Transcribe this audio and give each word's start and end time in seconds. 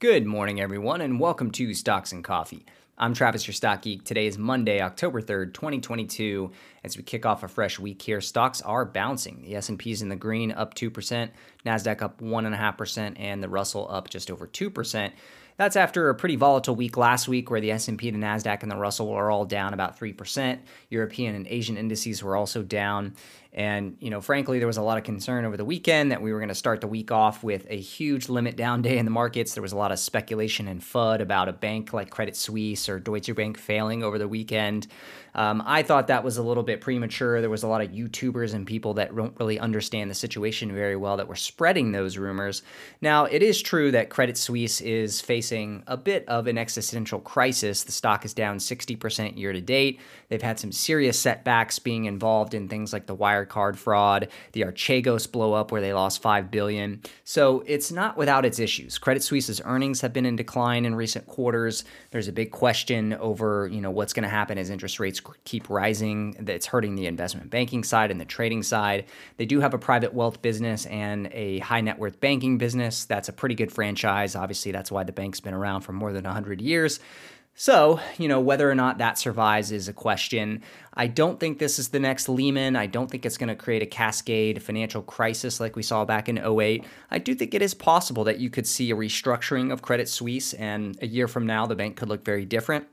Good 0.00 0.24
morning, 0.24 0.62
everyone, 0.62 1.02
and 1.02 1.20
welcome 1.20 1.50
to 1.50 1.74
Stocks 1.74 2.10
and 2.12 2.24
Coffee. 2.24 2.64
I'm 2.96 3.12
Travis, 3.12 3.46
your 3.46 3.52
stock 3.52 3.82
geek. 3.82 4.02
Today 4.02 4.26
is 4.26 4.38
Monday, 4.38 4.80
October 4.80 5.20
3rd, 5.20 5.52
2022. 5.52 6.50
As 6.82 6.96
we 6.96 7.02
kick 7.02 7.26
off 7.26 7.42
a 7.42 7.48
fresh 7.48 7.78
week 7.78 8.00
here, 8.00 8.22
stocks 8.22 8.62
are 8.62 8.86
bouncing. 8.86 9.42
The 9.42 9.56
S&P 9.56 9.90
is 9.90 10.00
in 10.00 10.08
the 10.08 10.16
green, 10.16 10.52
up 10.52 10.72
2%, 10.74 11.28
Nasdaq 11.66 12.00
up 12.00 12.18
1.5%, 12.22 13.16
and 13.20 13.42
the 13.42 13.50
Russell 13.50 13.88
up 13.90 14.08
just 14.08 14.30
over 14.30 14.46
2%. 14.46 15.12
That's 15.60 15.76
after 15.76 16.08
a 16.08 16.14
pretty 16.14 16.36
volatile 16.36 16.74
week 16.74 16.96
last 16.96 17.28
week 17.28 17.50
where 17.50 17.60
the 17.60 17.70
S&P, 17.72 18.10
the 18.10 18.16
Nasdaq 18.16 18.62
and 18.62 18.72
the 18.72 18.78
Russell 18.78 19.08
were 19.08 19.30
all 19.30 19.44
down 19.44 19.74
about 19.74 20.00
3%. 20.00 20.58
European 20.88 21.34
and 21.34 21.46
Asian 21.48 21.76
indices 21.76 22.22
were 22.22 22.34
also 22.34 22.62
down. 22.62 23.14
And, 23.52 23.98
you 24.00 24.08
know, 24.08 24.22
frankly, 24.22 24.56
there 24.56 24.66
was 24.66 24.78
a 24.78 24.82
lot 24.82 24.96
of 24.96 25.04
concern 25.04 25.44
over 25.44 25.58
the 25.58 25.64
weekend 25.66 26.12
that 26.12 26.22
we 26.22 26.32
were 26.32 26.38
going 26.38 26.48
to 26.48 26.54
start 26.54 26.80
the 26.80 26.86
week 26.86 27.12
off 27.12 27.44
with 27.44 27.66
a 27.68 27.78
huge 27.78 28.30
limit 28.30 28.56
down 28.56 28.80
day 28.80 28.96
in 28.96 29.04
the 29.04 29.10
markets. 29.10 29.52
There 29.52 29.60
was 29.60 29.72
a 29.72 29.76
lot 29.76 29.92
of 29.92 29.98
speculation 29.98 30.66
and 30.66 30.80
FUD 30.80 31.20
about 31.20 31.50
a 31.50 31.52
bank 31.52 31.92
like 31.92 32.08
Credit 32.08 32.36
Suisse 32.36 32.88
or 32.88 32.98
Deutsche 32.98 33.34
Bank 33.34 33.58
failing 33.58 34.02
over 34.02 34.16
the 34.16 34.28
weekend. 34.28 34.86
Um, 35.34 35.62
I 35.64 35.82
thought 35.82 36.08
that 36.08 36.24
was 36.24 36.36
a 36.36 36.42
little 36.42 36.62
bit 36.62 36.80
premature. 36.80 37.40
There 37.40 37.50
was 37.50 37.62
a 37.62 37.68
lot 37.68 37.82
of 37.82 37.90
YouTubers 37.90 38.54
and 38.54 38.66
people 38.66 38.94
that 38.94 39.14
don't 39.14 39.38
really 39.38 39.58
understand 39.58 40.10
the 40.10 40.14
situation 40.14 40.74
very 40.74 40.96
well 40.96 41.16
that 41.16 41.28
were 41.28 41.36
spreading 41.36 41.92
those 41.92 42.18
rumors. 42.18 42.62
Now, 43.00 43.24
it 43.24 43.42
is 43.42 43.62
true 43.62 43.90
that 43.92 44.10
Credit 44.10 44.36
Suisse 44.36 44.80
is 44.80 45.20
facing 45.20 45.82
a 45.86 45.96
bit 45.96 46.24
of 46.28 46.46
an 46.46 46.58
existential 46.58 47.20
crisis. 47.20 47.84
The 47.84 47.92
stock 47.92 48.24
is 48.24 48.34
down 48.34 48.58
60% 48.58 49.36
year 49.36 49.52
to 49.52 49.60
date. 49.60 50.00
They've 50.28 50.42
had 50.42 50.58
some 50.58 50.72
serious 50.72 51.18
setbacks 51.18 51.78
being 51.78 52.04
involved 52.04 52.54
in 52.54 52.68
things 52.68 52.92
like 52.92 53.06
the 53.06 53.16
Wirecard 53.16 53.76
fraud, 53.76 54.28
the 54.52 54.62
Archegos 54.62 55.30
blow 55.30 55.52
up 55.52 55.72
where 55.72 55.80
they 55.80 55.92
lost 55.92 56.22
5 56.22 56.50
billion. 56.50 57.02
So, 57.24 57.62
it's 57.66 57.92
not 57.92 58.16
without 58.16 58.44
its 58.44 58.58
issues. 58.58 58.98
Credit 58.98 59.22
Suisse's 59.22 59.60
earnings 59.64 60.00
have 60.00 60.12
been 60.12 60.26
in 60.26 60.36
decline 60.36 60.84
in 60.84 60.94
recent 60.94 61.26
quarters. 61.26 61.84
There's 62.10 62.28
a 62.28 62.32
big 62.32 62.50
question 62.50 63.14
over, 63.14 63.68
you 63.70 63.80
know, 63.80 63.90
what's 63.90 64.12
going 64.12 64.24
to 64.24 64.28
happen 64.28 64.58
as 64.58 64.70
interest 64.70 64.98
rates 64.98 65.19
keep 65.44 65.68
rising. 65.70 66.36
That's 66.38 66.66
hurting 66.66 66.96
the 66.96 67.06
investment 67.06 67.50
banking 67.50 67.84
side 67.84 68.10
and 68.10 68.20
the 68.20 68.24
trading 68.24 68.62
side. 68.62 69.06
They 69.36 69.46
do 69.46 69.60
have 69.60 69.74
a 69.74 69.78
private 69.78 70.14
wealth 70.14 70.42
business 70.42 70.86
and 70.86 71.28
a 71.32 71.58
high 71.60 71.80
net 71.80 71.98
worth 71.98 72.20
banking 72.20 72.58
business. 72.58 73.04
That's 73.04 73.28
a 73.28 73.32
pretty 73.32 73.54
good 73.54 73.72
franchise. 73.72 74.36
Obviously, 74.36 74.72
that's 74.72 74.90
why 74.90 75.04
the 75.04 75.12
bank's 75.12 75.40
been 75.40 75.54
around 75.54 75.82
for 75.82 75.92
more 75.92 76.12
than 76.12 76.24
100 76.24 76.60
years. 76.60 77.00
So, 77.54 78.00
you 78.16 78.26
know, 78.26 78.40
whether 78.40 78.70
or 78.70 78.74
not 78.74 78.98
that 78.98 79.18
survives 79.18 79.70
is 79.70 79.86
a 79.86 79.92
question. 79.92 80.62
I 80.94 81.08
don't 81.08 81.38
think 81.38 81.58
this 81.58 81.78
is 81.78 81.88
the 81.88 82.00
next 82.00 82.28
Lehman. 82.28 82.74
I 82.74 82.86
don't 82.86 83.10
think 83.10 83.26
it's 83.26 83.36
going 83.36 83.48
to 83.48 83.54
create 83.54 83.82
a 83.82 83.86
cascade 83.86 84.62
financial 84.62 85.02
crisis 85.02 85.60
like 85.60 85.76
we 85.76 85.82
saw 85.82 86.04
back 86.04 86.28
in 86.28 86.38
08. 86.38 86.84
I 87.10 87.18
do 87.18 87.34
think 87.34 87.52
it 87.52 87.60
is 87.60 87.74
possible 87.74 88.24
that 88.24 88.38
you 88.38 88.48
could 88.48 88.66
see 88.66 88.90
a 88.90 88.96
restructuring 88.96 89.72
of 89.72 89.82
Credit 89.82 90.08
Suisse, 90.08 90.54
and 90.54 90.96
a 91.02 91.06
year 91.06 91.28
from 91.28 91.44
now, 91.44 91.66
the 91.66 91.76
bank 91.76 91.96
could 91.96 92.08
look 92.08 92.24
very 92.24 92.46
different. 92.46 92.86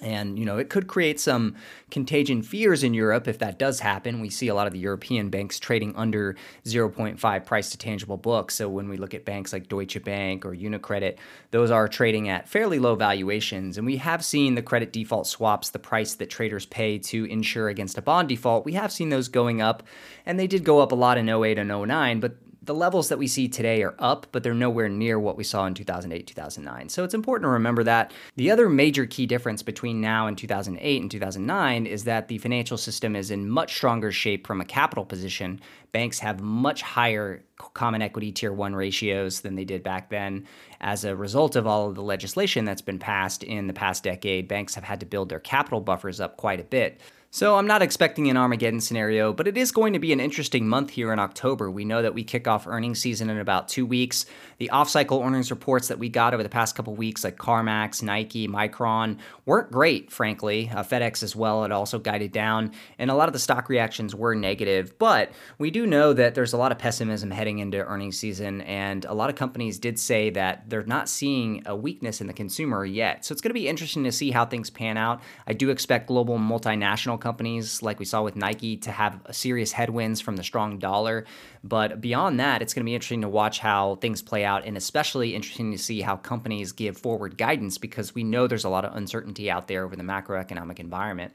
And, 0.00 0.38
you 0.38 0.44
know, 0.44 0.58
it 0.58 0.70
could 0.70 0.86
create 0.86 1.18
some 1.18 1.56
contagion 1.90 2.42
fears 2.42 2.84
in 2.84 2.94
Europe 2.94 3.26
if 3.26 3.38
that 3.38 3.58
does 3.58 3.80
happen. 3.80 4.20
We 4.20 4.30
see 4.30 4.48
a 4.48 4.54
lot 4.54 4.66
of 4.66 4.72
the 4.72 4.78
European 4.78 5.28
banks 5.28 5.58
trading 5.58 5.94
under 5.96 6.36
0.5 6.64 7.44
price 7.44 7.70
to 7.70 7.78
tangible 7.78 8.16
book. 8.16 8.50
So 8.50 8.68
when 8.68 8.88
we 8.88 8.96
look 8.96 9.14
at 9.14 9.24
banks 9.24 9.52
like 9.52 9.68
Deutsche 9.68 10.02
Bank 10.04 10.46
or 10.46 10.54
Unicredit, 10.54 11.16
those 11.50 11.70
are 11.70 11.88
trading 11.88 12.28
at 12.28 12.48
fairly 12.48 12.78
low 12.78 12.94
valuations. 12.94 13.76
And 13.76 13.86
we 13.86 13.96
have 13.96 14.24
seen 14.24 14.54
the 14.54 14.62
credit 14.62 14.92
default 14.92 15.26
swaps, 15.26 15.70
the 15.70 15.78
price 15.78 16.14
that 16.14 16.30
traders 16.30 16.66
pay 16.66 16.98
to 16.98 17.24
insure 17.24 17.68
against 17.68 17.98
a 17.98 18.02
bond 18.02 18.28
default, 18.28 18.64
we 18.64 18.74
have 18.74 18.92
seen 18.92 19.08
those 19.08 19.28
going 19.28 19.60
up. 19.60 19.82
And 20.26 20.38
they 20.38 20.46
did 20.46 20.64
go 20.64 20.78
up 20.80 20.92
a 20.92 20.94
lot 20.94 21.18
in 21.18 21.28
08 21.28 21.58
and 21.58 21.88
09, 21.88 22.20
but 22.20 22.36
the 22.68 22.74
levels 22.74 23.08
that 23.08 23.18
we 23.18 23.26
see 23.26 23.48
today 23.48 23.82
are 23.82 23.94
up, 23.98 24.26
but 24.30 24.42
they're 24.42 24.52
nowhere 24.52 24.90
near 24.90 25.18
what 25.18 25.38
we 25.38 25.42
saw 25.42 25.64
in 25.64 25.72
2008, 25.72 26.26
2009. 26.26 26.90
So 26.90 27.02
it's 27.02 27.14
important 27.14 27.46
to 27.46 27.48
remember 27.48 27.82
that. 27.84 28.12
The 28.36 28.50
other 28.50 28.68
major 28.68 29.06
key 29.06 29.24
difference 29.24 29.62
between 29.62 30.02
now 30.02 30.26
and 30.26 30.36
2008 30.36 31.00
and 31.00 31.10
2009 31.10 31.86
is 31.86 32.04
that 32.04 32.28
the 32.28 32.36
financial 32.36 32.76
system 32.76 33.16
is 33.16 33.30
in 33.30 33.48
much 33.48 33.74
stronger 33.74 34.12
shape 34.12 34.46
from 34.46 34.60
a 34.60 34.66
capital 34.66 35.06
position. 35.06 35.60
Banks 35.92 36.18
have 36.18 36.42
much 36.42 36.82
higher 36.82 37.42
common 37.72 38.02
equity 38.02 38.32
tier 38.32 38.52
one 38.52 38.74
ratios 38.74 39.40
than 39.40 39.54
they 39.54 39.64
did 39.64 39.82
back 39.82 40.10
then. 40.10 40.46
As 40.82 41.04
a 41.04 41.16
result 41.16 41.56
of 41.56 41.66
all 41.66 41.88
of 41.88 41.94
the 41.94 42.02
legislation 42.02 42.66
that's 42.66 42.82
been 42.82 42.98
passed 42.98 43.42
in 43.42 43.66
the 43.66 43.72
past 43.72 44.04
decade, 44.04 44.46
banks 44.46 44.74
have 44.74 44.84
had 44.84 45.00
to 45.00 45.06
build 45.06 45.30
their 45.30 45.40
capital 45.40 45.80
buffers 45.80 46.20
up 46.20 46.36
quite 46.36 46.60
a 46.60 46.64
bit. 46.64 47.00
So 47.30 47.56
I'm 47.56 47.66
not 47.66 47.82
expecting 47.82 48.30
an 48.30 48.38
Armageddon 48.38 48.80
scenario, 48.80 49.34
but 49.34 49.46
it 49.46 49.58
is 49.58 49.70
going 49.70 49.92
to 49.92 49.98
be 49.98 50.14
an 50.14 50.18
interesting 50.18 50.66
month 50.66 50.88
here 50.88 51.12
in 51.12 51.18
October. 51.18 51.70
We 51.70 51.84
know 51.84 52.00
that 52.00 52.14
we 52.14 52.24
kick 52.24 52.48
off 52.48 52.66
earnings 52.66 53.00
season 53.00 53.28
in 53.28 53.36
about 53.36 53.68
two 53.68 53.84
weeks. 53.84 54.24
The 54.56 54.70
off-cycle 54.70 55.20
earnings 55.22 55.50
reports 55.50 55.88
that 55.88 55.98
we 55.98 56.08
got 56.08 56.32
over 56.32 56.42
the 56.42 56.48
past 56.48 56.74
couple 56.74 56.96
weeks, 56.96 57.24
like 57.24 57.36
CarMax, 57.36 58.02
Nike, 58.02 58.48
Micron, 58.48 59.18
weren't 59.44 59.70
great, 59.70 60.10
frankly. 60.10 60.70
Uh, 60.74 60.82
FedEx 60.82 61.22
as 61.22 61.36
well 61.36 61.60
had 61.62 61.70
also 61.70 61.98
guided 61.98 62.32
down, 62.32 62.72
and 62.98 63.10
a 63.10 63.14
lot 63.14 63.28
of 63.28 63.34
the 63.34 63.38
stock 63.38 63.68
reactions 63.68 64.14
were 64.14 64.34
negative. 64.34 64.98
But 64.98 65.30
we 65.58 65.70
do 65.70 65.86
know 65.86 66.14
that 66.14 66.34
there's 66.34 66.54
a 66.54 66.58
lot 66.58 66.72
of 66.72 66.78
pessimism 66.78 67.30
heading 67.30 67.58
into 67.58 67.76
earnings 67.76 68.18
season, 68.18 68.62
and 68.62 69.04
a 69.04 69.12
lot 69.12 69.28
of 69.28 69.36
companies 69.36 69.78
did 69.78 69.98
say 69.98 70.30
that 70.30 70.70
they're 70.70 70.82
not 70.84 71.10
seeing 71.10 71.62
a 71.66 71.76
weakness 71.76 72.22
in 72.22 72.26
the 72.26 72.32
consumer 72.32 72.86
yet. 72.86 73.26
So 73.26 73.34
it's 73.34 73.42
going 73.42 73.50
to 73.50 73.54
be 73.54 73.68
interesting 73.68 74.04
to 74.04 74.12
see 74.12 74.30
how 74.30 74.46
things 74.46 74.70
pan 74.70 74.96
out. 74.96 75.20
I 75.46 75.52
do 75.52 75.68
expect 75.68 76.06
global 76.06 76.38
multinational 76.38 77.17
companies, 77.18 77.82
like 77.82 77.98
we 77.98 78.04
saw 78.04 78.22
with 78.22 78.36
Nike, 78.36 78.76
to 78.78 78.90
have 78.90 79.20
serious 79.30 79.72
headwinds 79.72 80.20
from 80.20 80.36
the 80.36 80.42
strong 80.42 80.78
dollar. 80.78 81.26
But 81.64 82.00
beyond 82.00 82.40
that, 82.40 82.62
it's 82.62 82.72
going 82.72 82.84
to 82.84 82.88
be 82.88 82.94
interesting 82.94 83.22
to 83.22 83.28
watch 83.28 83.58
how 83.58 83.96
things 83.96 84.22
play 84.22 84.44
out, 84.44 84.64
and 84.64 84.76
especially 84.76 85.34
interesting 85.34 85.72
to 85.72 85.78
see 85.78 86.00
how 86.00 86.16
companies 86.16 86.72
give 86.72 86.96
forward 86.96 87.36
guidance 87.36 87.78
because 87.78 88.14
we 88.14 88.24
know 88.24 88.46
there's 88.46 88.64
a 88.64 88.68
lot 88.68 88.84
of 88.84 88.96
uncertainty 88.96 89.50
out 89.50 89.68
there 89.68 89.84
over 89.84 89.96
the 89.96 90.02
macroeconomic 90.02 90.78
environment. 90.78 91.32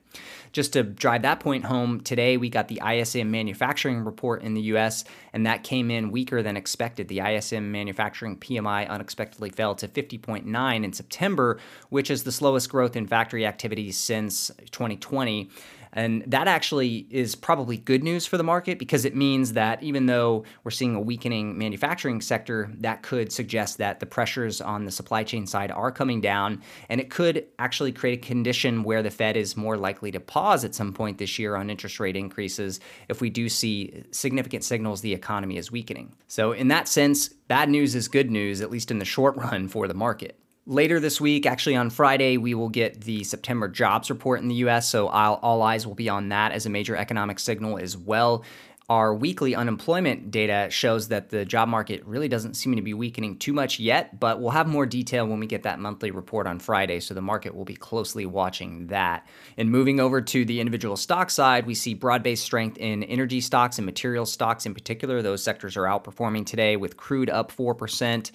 Just 0.52 0.74
to 0.74 0.84
drive 0.84 1.24
that 1.24 1.40
point 1.40 1.66
home, 1.66 2.00
today 2.02 2.38
we 2.38 2.50
got 2.50 2.68
the 2.68 2.82
ISM 2.86 3.30
manufacturing 3.30 4.04
report 4.04 4.42
in 4.44 4.54
the 4.54 4.62
US, 4.62 5.04
and 5.34 5.46
that 5.46 5.64
came 5.64 5.92
in 5.92 6.12
weaker 6.12 6.42
than 6.42 6.58
expected. 6.58 7.08
The 7.08 7.20
ISM 7.20 7.72
manufacturing 7.72 8.38
PMI 8.38 8.88
unexpectedly 8.88 9.50
fell 9.50 9.76
to 9.76 9.88
50.9 9.88 10.84
in 10.84 10.94
September, 10.94 11.60
which 11.90 12.10
is 12.10 12.24
the 12.24 12.32
slowest 12.32 12.70
growth 12.70 12.96
in 12.96 13.08
factory 13.08 13.46
activity 13.46 13.92
since 13.92 14.52
2020. 14.72 15.50
And 15.94 16.24
that 16.28 16.48
actually 16.48 17.08
is 17.10 17.36
probably 17.36 17.78
good 17.78 18.04
news 18.04 18.26
for 18.26 18.38
the 18.38 18.44
market 18.44 18.80
because 18.80 19.06
it 19.06 19.16
means 19.16 19.54
that 19.54 19.82
even 19.84 20.08
though 20.08 20.44
we're 20.64 20.72
seeing 20.72 20.96
a 20.96 21.00
weakening 21.00 21.58
manufacturing 21.58 22.20
sector, 22.22 22.72
that 22.80 23.04
could 23.04 23.32
suggest 23.32 23.78
that 23.78 24.00
the 24.00 24.06
pressures 24.06 24.60
on 24.60 24.86
the 24.86 24.92
supply 24.92 25.24
chain 25.24 25.46
side 25.46 25.72
are 25.72 25.92
coming 25.92 26.20
down. 26.20 26.62
And 26.90 27.00
it 27.00 27.10
could 27.10 27.46
actually 27.60 27.92
create 27.92 28.20
a 28.20 28.28
condition 28.28 28.84
where 28.84 29.04
the 29.04 29.12
Fed 29.12 29.38
is 29.38 29.56
more 29.56 29.78
likely 29.78 30.12
to 30.12 30.20
pause 30.20 30.66
at 30.66 30.76
some 30.76 30.94
point 30.94 31.20
this 31.20 31.38
year 31.38 31.56
on 31.56 31.70
interest 31.70 32.00
rate 32.00 32.16
increases 32.16 32.80
if 33.08 33.22
we 33.22 33.30
do 33.30 33.48
see 33.48 34.04
significant 34.12 34.64
signals 34.64 35.02
the 35.02 35.14
economy 35.14 35.58
is 35.58 35.72
weakening. 35.72 36.14
So, 36.28 36.52
in 36.52 36.70
that 36.70 36.88
sense, 36.88 37.30
bad 37.30 37.70
news 37.70 37.96
is 37.96 38.08
good 38.08 38.32
news, 38.32 38.62
at 38.62 38.72
least 38.72 38.92
in 38.92 39.00
the 39.00 39.06
short 39.06 39.36
run 39.38 39.68
for 39.68 39.88
the 39.88 39.94
market. 39.94 40.40
Later 40.66 41.02
this 41.02 41.20
week, 41.20 41.46
actually 41.46 41.76
on 41.76 41.90
Friday, 41.90 42.38
we 42.38 42.54
will 42.54 42.70
get 42.70 43.02
the 43.02 43.26
September 43.26 43.68
jobs 43.68 44.10
report 44.10 44.40
in 44.40 44.48
the 44.48 44.56
US, 44.56 44.88
so 44.88 45.10
I'll, 45.10 45.34
all 45.44 45.62
eyes 45.62 45.86
will 45.86 45.94
be 45.94 46.08
on 46.08 46.30
that 46.30 46.54
as 46.54 46.66
a 46.66 46.70
major 46.70 46.96
economic 46.96 47.40
signal 47.40 47.78
as 47.78 47.98
well. 47.98 48.46
Our 48.90 49.14
weekly 49.14 49.56
unemployment 49.56 50.30
data 50.30 50.68
shows 50.70 51.08
that 51.08 51.30
the 51.30 51.44
job 51.46 51.68
market 51.68 52.06
really 52.06 52.28
doesn't 52.28 52.54
seem 52.54 52.76
to 52.76 52.82
be 52.82 52.94
weakening 52.94 53.40
too 53.40 53.52
much 53.52 53.80
yet, 53.80 54.20
but 54.20 54.40
we'll 54.40 54.52
have 54.52 54.68
more 54.68 54.86
detail 54.86 55.26
when 55.26 55.40
we 55.40 55.48
get 55.48 55.64
that 55.64 55.80
monthly 55.80 56.12
report 56.12 56.48
on 56.48 56.60
Friday, 56.60 57.00
so 57.02 57.14
the 57.14 57.22
market 57.22 57.56
will 57.56 57.66
be 57.66 57.76
closely 57.76 58.26
watching 58.26 58.88
that. 58.88 59.28
And 59.58 59.70
moving 59.70 60.00
over 60.00 60.22
to 60.22 60.46
the 60.46 60.60
individual 60.60 60.96
stock 60.96 61.30
side, 61.30 61.66
we 61.66 61.76
see 61.76 61.94
broad 61.94 62.24
based 62.24 62.44
strength 62.44 62.78
in 62.78 63.04
energy 63.04 63.42
stocks 63.42 63.80
and 63.80 63.86
material 63.86 64.26
stocks 64.26 64.66
in 64.66 64.74
particular. 64.74 65.22
Those 65.22 65.44
sectors 65.44 65.76
are 65.76 65.84
outperforming 65.84 66.46
today, 66.46 66.78
with 66.78 66.96
crude 66.96 67.30
up 67.30 67.52
4%. 67.52 68.32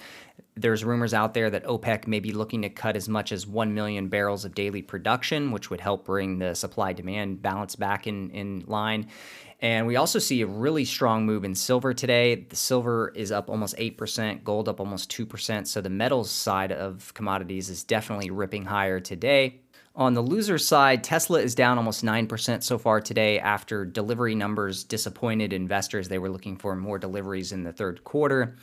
There's 0.61 0.85
rumors 0.85 1.15
out 1.15 1.35
there 1.35 1.51
that 1.51 1.65
OPEC 1.65 2.07
may 2.07 2.21
be 2.21 2.33
looking 2.33 2.63
to 2.63 2.69
cut 2.69 2.97
as 2.97 3.09
much 3.09 3.33
as 3.33 3.47
1 3.47 3.75
million 3.75 4.09
barrels 4.09 4.45
of 4.45 4.55
daily 4.55 4.83
production, 4.83 5.53
which 5.53 5.71
would 5.71 5.81
help 5.81 6.05
bring 6.05 6.39
the 6.39 6.55
supply 6.55 6.93
demand 6.93 7.43
balance 7.43 7.77
back 7.77 8.07
in, 8.07 8.31
in 8.31 8.65
line. 8.67 9.09
And 9.61 9.87
we 9.87 9.97
also 9.97 10.19
see 10.19 10.41
a 10.43 10.47
really 10.47 10.85
strong 10.85 11.27
move 11.27 11.45
in 11.45 11.55
silver 11.55 11.93
today. 11.93 12.47
The 12.49 12.57
silver 12.57 13.13
is 13.15 13.33
up 13.33 13.51
almost 13.51 13.77
8%, 13.77 14.45
gold 14.45 14.69
up 14.69 14.81
almost 14.81 15.11
2%. 15.11 15.67
So 15.67 15.81
the 15.81 15.91
metals 15.91 16.31
side 16.31 16.73
of 16.73 17.13
commodities 17.15 17.69
is 17.69 17.83
definitely 17.83 18.31
ripping 18.31 18.65
higher 18.67 19.01
today. 19.01 19.61
On 19.97 20.15
the 20.15 20.21
loser 20.21 20.59
side, 20.59 21.03
Tesla 21.03 21.41
is 21.41 21.57
down 21.57 21.77
almost 21.77 22.05
9% 22.05 22.63
so 22.63 22.79
far 22.79 23.01
today 23.01 23.41
after 23.41 23.85
delivery 23.85 24.37
numbers 24.37 24.85
disappointed 24.85 25.53
investors. 25.53 26.07
They 26.07 26.21
were 26.21 26.31
looking 26.31 26.57
for 26.57 26.77
more 26.77 27.01
deliveries 27.01 27.51
in 27.51 27.65
the 27.65 27.73
third 27.73 28.05
quarter. 28.05 28.55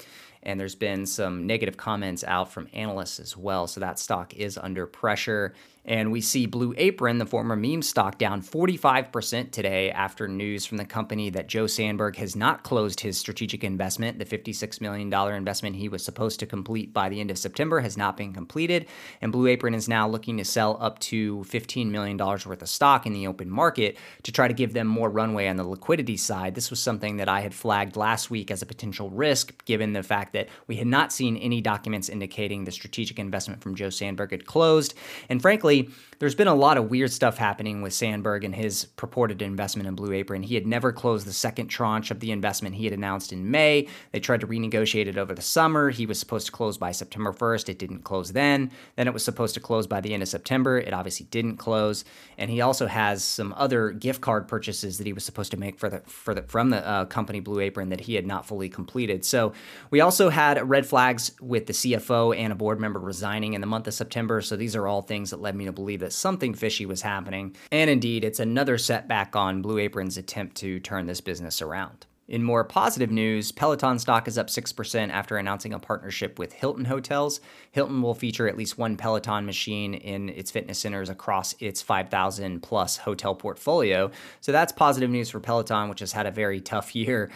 And 0.45 0.59
there's 0.59 0.75
been 0.75 1.05
some 1.05 1.47
negative 1.47 1.77
comments 1.77 2.23
out 2.23 2.51
from 2.51 2.67
analysts 2.73 3.19
as 3.19 3.35
well. 3.35 3.67
So 3.67 3.79
that 3.79 3.99
stock 3.99 4.33
is 4.35 4.57
under 4.57 4.85
pressure. 4.85 5.53
And 5.87 6.11
we 6.11 6.19
see 6.19 6.47
Blue 6.47 6.73
Apron, 6.77 7.19
the 7.19 7.27
former 7.27 7.55
meme 7.55 7.83
stock, 7.83 8.17
down 8.17 8.41
45% 8.41 9.51
today 9.51 9.91
after 9.91 10.27
news 10.27 10.65
from 10.65 10.77
the 10.77 10.85
company 10.85 11.29
that 11.29 11.47
Joe 11.47 11.65
Sanberg 11.65 12.15
has 12.15 12.35
not 12.35 12.63
closed 12.63 13.01
his 13.01 13.19
strategic 13.19 13.63
investment. 13.63 14.17
The 14.17 14.25
$56 14.25 14.81
million 14.81 15.13
investment 15.13 15.75
he 15.75 15.87
was 15.87 16.03
supposed 16.03 16.39
to 16.39 16.47
complete 16.47 16.91
by 16.91 17.09
the 17.09 17.21
end 17.21 17.29
of 17.29 17.37
September 17.37 17.81
has 17.81 17.97
not 17.97 18.17
been 18.17 18.33
completed. 18.33 18.87
And 19.21 19.31
Blue 19.31 19.45
Apron 19.45 19.75
is 19.75 19.87
now 19.87 20.07
looking 20.07 20.37
to 20.37 20.45
sell 20.45 20.77
up 20.81 20.97
to 20.99 21.45
$15 21.47 21.91
million 21.91 22.17
worth 22.17 22.47
of 22.47 22.69
stock 22.69 23.05
in 23.05 23.13
the 23.13 23.27
open 23.27 23.49
market 23.49 23.95
to 24.23 24.31
try 24.31 24.47
to 24.47 24.55
give 24.55 24.73
them 24.73 24.87
more 24.87 25.11
runway 25.11 25.47
on 25.47 25.55
the 25.55 25.67
liquidity 25.67 26.17
side. 26.17 26.55
This 26.55 26.71
was 26.71 26.79
something 26.79 27.17
that 27.17 27.29
I 27.29 27.41
had 27.41 27.53
flagged 27.53 27.95
last 27.95 28.31
week 28.31 28.49
as 28.49 28.63
a 28.63 28.65
potential 28.65 29.11
risk, 29.11 29.63
given 29.65 29.93
the 29.93 30.01
fact 30.01 30.33
that 30.35 30.49
we 30.67 30.75
had 30.75 30.87
not 30.87 31.11
seen 31.11 31.37
any 31.37 31.61
documents 31.61 32.09
indicating 32.09 32.65
the 32.65 32.71
strategic 32.71 33.17
investment 33.17 33.61
from 33.61 33.73
Joe 33.73 33.87
Sanberg 33.87 34.31
had 34.31 34.45
closed. 34.45 34.93
And 35.29 35.41
frankly, 35.41 35.89
there's 36.19 36.35
been 36.35 36.47
a 36.47 36.55
lot 36.55 36.77
of 36.77 36.89
weird 36.89 37.11
stuff 37.11 37.37
happening 37.37 37.81
with 37.81 37.93
Sanberg 37.93 38.45
and 38.45 38.55
his 38.55 38.85
purported 38.95 39.41
investment 39.41 39.87
in 39.87 39.95
Blue 39.95 40.13
Apron. 40.13 40.43
He 40.43 40.55
had 40.55 40.65
never 40.65 40.91
closed 40.91 41.25
the 41.27 41.33
second 41.33 41.67
tranche 41.67 42.11
of 42.11 42.19
the 42.19 42.31
investment 42.31 42.75
he 42.75 42.85
had 42.85 42.93
announced 42.93 43.33
in 43.33 43.51
May. 43.51 43.87
They 44.11 44.19
tried 44.19 44.41
to 44.41 44.47
renegotiate 44.47 45.07
it 45.07 45.17
over 45.17 45.33
the 45.33 45.41
summer. 45.41 45.89
He 45.89 46.05
was 46.05 46.19
supposed 46.19 46.45
to 46.45 46.51
close 46.51 46.77
by 46.77 46.91
September 46.91 47.33
1st. 47.33 47.69
It 47.69 47.79
didn't 47.79 48.03
close 48.03 48.31
then. 48.31 48.71
Then 48.95 49.07
it 49.07 49.13
was 49.13 49.25
supposed 49.25 49.55
to 49.55 49.59
close 49.59 49.87
by 49.87 50.01
the 50.01 50.13
end 50.13 50.23
of 50.23 50.29
September. 50.29 50.77
It 50.77 50.93
obviously 50.93 51.25
didn't 51.31 51.57
close. 51.57 52.05
And 52.37 52.49
he 52.49 52.61
also 52.61 52.87
has 52.87 53.23
some 53.23 53.53
other 53.57 53.91
gift 53.91 54.21
card 54.21 54.47
purchases 54.47 54.97
that 54.97 55.07
he 55.07 55.13
was 55.13 55.23
supposed 55.23 55.51
to 55.51 55.57
make 55.57 55.79
for 55.79 55.89
the 55.89 56.01
for 56.05 56.33
the 56.33 56.43
from 56.43 56.69
the 56.69 56.85
uh, 56.85 57.05
company 57.05 57.39
Blue 57.39 57.59
Apron 57.59 57.89
that 57.89 58.01
he 58.01 58.15
had 58.15 58.25
not 58.25 58.45
fully 58.45 58.69
completed. 58.69 59.25
So 59.25 59.53
we 59.89 60.01
also 60.25 60.31
had 60.31 60.67
red 60.67 60.87
flags 60.87 61.31
with 61.39 61.67
the 61.67 61.73
CFO 61.73 62.35
and 62.35 62.51
a 62.51 62.55
board 62.55 62.79
member 62.79 62.99
resigning 62.99 63.53
in 63.53 63.61
the 63.61 63.67
month 63.67 63.87
of 63.87 63.93
September. 63.93 64.41
So 64.41 64.55
these 64.55 64.75
are 64.75 64.87
all 64.87 65.03
things 65.03 65.29
that 65.29 65.39
led 65.39 65.55
me 65.55 65.65
to 65.65 65.71
believe 65.71 65.99
that 65.99 66.13
something 66.13 66.55
fishy 66.55 66.87
was 66.87 67.03
happening. 67.03 67.55
And 67.71 67.91
indeed, 67.91 68.23
it's 68.23 68.39
another 68.39 68.79
setback 68.79 69.35
on 69.35 69.61
Blue 69.61 69.77
Apron's 69.77 70.17
attempt 70.17 70.55
to 70.57 70.79
turn 70.79 71.05
this 71.05 71.21
business 71.21 71.61
around. 71.61 72.07
In 72.27 72.41
more 72.41 72.63
positive 72.63 73.11
news, 73.11 73.51
Peloton 73.51 73.99
stock 73.99 74.27
is 74.27 74.35
up 74.35 74.47
6% 74.47 75.09
after 75.11 75.37
announcing 75.37 75.73
a 75.73 75.79
partnership 75.79 76.39
with 76.39 76.53
Hilton 76.53 76.85
Hotels. 76.85 77.39
Hilton 77.71 78.01
will 78.01 78.15
feature 78.15 78.47
at 78.47 78.57
least 78.57 78.79
one 78.79 78.97
Peloton 78.97 79.45
machine 79.45 79.93
in 79.93 80.29
its 80.29 80.49
fitness 80.49 80.79
centers 80.79 81.09
across 81.09 81.53
its 81.59 81.83
5,000 81.83 82.63
plus 82.63 82.97
hotel 82.97 83.35
portfolio. 83.35 84.09
So 84.41 84.51
that's 84.51 84.73
positive 84.73 85.11
news 85.11 85.29
for 85.29 85.39
Peloton, 85.39 85.87
which 85.87 85.99
has 85.99 86.13
had 86.13 86.25
a 86.25 86.31
very 86.31 86.61
tough 86.61 86.95
year. 86.95 87.29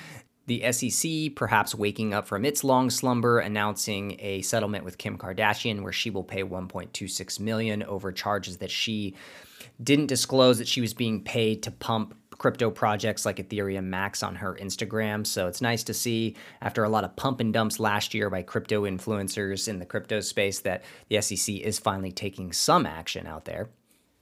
The 0.49 0.71
SEC 0.71 1.35
perhaps 1.35 1.75
waking 1.75 2.11
up 2.11 2.25
from 2.25 2.43
its 2.43 2.63
long 2.63 2.89
slumber, 2.89 3.37
announcing 3.37 4.17
a 4.17 4.41
settlement 4.41 4.83
with 4.83 4.97
Kim 4.97 5.15
Kardashian 5.15 5.83
where 5.83 5.91
she 5.91 6.09
will 6.09 6.23
pay 6.23 6.43
1.26 6.43 7.39
million 7.39 7.83
over 7.83 8.11
charges 8.11 8.57
that 8.57 8.71
she 8.71 9.13
didn't 9.83 10.07
disclose 10.07 10.57
that 10.57 10.67
she 10.67 10.81
was 10.81 10.95
being 10.95 11.23
paid 11.23 11.61
to 11.61 11.69
pump 11.69 12.15
crypto 12.39 12.71
projects 12.71 13.27
like 13.27 13.37
Ethereum 13.37 13.83
Max 13.83 14.23
on 14.23 14.33
her 14.37 14.55
Instagram. 14.59 15.27
So 15.27 15.47
it's 15.47 15.61
nice 15.61 15.83
to 15.83 15.93
see 15.93 16.35
after 16.63 16.83
a 16.83 16.89
lot 16.89 17.03
of 17.03 17.15
pump 17.15 17.41
and 17.41 17.53
dumps 17.53 17.79
last 17.79 18.15
year 18.15 18.31
by 18.31 18.41
crypto 18.41 18.85
influencers 18.85 19.67
in 19.67 19.77
the 19.77 19.85
crypto 19.85 20.19
space 20.19 20.61
that 20.61 20.83
the 21.09 21.21
SEC 21.21 21.57
is 21.57 21.77
finally 21.77 22.11
taking 22.11 22.53
some 22.53 22.87
action 22.87 23.27
out 23.27 23.45
there. 23.45 23.69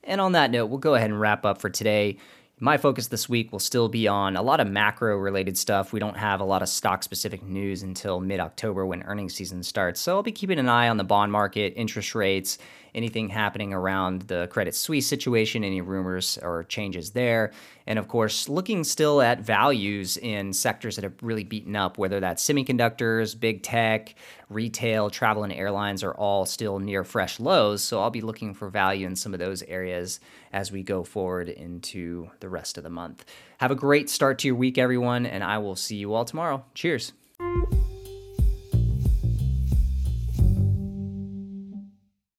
And 0.03 0.19
on 0.19 0.33
that 0.33 0.51
note, 0.51 0.65
we'll 0.65 0.80
go 0.80 0.95
ahead 0.95 1.09
and 1.09 1.21
wrap 1.21 1.45
up 1.45 1.62
for 1.62 1.69
today. 1.69 2.18
My 2.59 2.77
focus 2.77 3.06
this 3.06 3.30
week 3.30 3.51
will 3.51 3.59
still 3.59 3.88
be 3.88 4.07
on 4.07 4.36
a 4.36 4.42
lot 4.42 4.59
of 4.59 4.68
macro 4.68 5.15
related 5.15 5.56
stuff. 5.59 5.94
We 5.94 6.00
don't 6.00 6.18
have 6.18 6.39
a 6.39 6.44
lot 6.44 6.63
of 6.63 6.69
stock 6.69 7.04
specific 7.04 7.44
news 7.44 7.83
until 7.83 8.19
mid 8.19 8.39
October 8.39 8.83
when 8.83 9.04
earnings 9.04 9.36
season 9.36 9.62
starts. 9.62 10.01
So 10.01 10.15
I'll 10.15 10.24
be 10.24 10.31
keeping 10.31 10.57
an 10.57 10.68
eye 10.68 10.89
on 10.89 10.98
the 10.98 11.04
bond 11.04 11.31
market, 11.31 11.74
interest 11.75 12.15
rates, 12.15 12.57
anything 12.94 13.30
happening 13.30 13.74
around 13.74 14.24
the 14.24 14.48
Credit 14.48 14.75
Suisse 14.75 15.07
situation, 15.07 15.63
any 15.63 15.81
rumors 15.81 16.38
or 16.42 16.63
changes 16.63 17.12
there. 17.12 17.51
And 17.86 17.98
of 17.98 18.07
course, 18.07 18.50
looking 18.50 18.84
still 18.84 19.22
at 19.22 19.39
values 19.39 20.18
in 20.18 20.51
sectors 20.54 20.95
that 20.95 21.04
have 21.04 21.13
really 21.22 21.44
beaten 21.44 21.75
up, 21.75 21.98
whether 21.98 22.19
that's 22.19 22.45
semiconductors, 22.45 23.39
big 23.39 23.63
tech, 23.63 24.16
retail, 24.50 25.10
travel, 25.10 25.44
and 25.44 25.54
airlines 25.54 26.04
are 26.04 26.13
all 26.13 26.45
still 26.45 26.80
near 26.80 27.04
fresh 27.04 27.39
lows. 27.39 27.81
So 27.81 28.01
I'll 28.01 28.10
be 28.10 28.22
looking 28.22 28.54
for 28.54 28.69
value 28.69 29.07
in 29.07 29.16
some 29.16 29.33
of 29.33 29.40
those 29.40 29.63
areas 29.63 30.19
as 30.51 30.72
we 30.72 30.83
go 30.83 31.04
forward 31.04 31.50
into 31.50 32.30
the 32.40 32.50
rest 32.50 32.78
of 32.78 32.83
the 32.83 32.90
month. 32.90 33.25
Have 33.60 33.72
a 33.72 33.75
great 33.75 34.10
start 34.10 34.40
to 34.40 34.48
your 34.48 34.56
week, 34.56 34.78
everyone, 34.78 35.25
and 35.25 35.44
I 35.44 35.57
will 35.57 35.75
see 35.75 35.95
you 35.95 36.13
all 36.13 36.25
tomorrow. 36.25 36.63
Cheers. 36.74 37.13